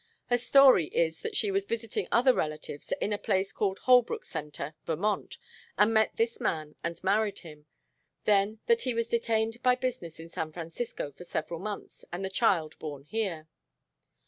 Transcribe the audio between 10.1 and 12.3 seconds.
in San Francisco for several months, and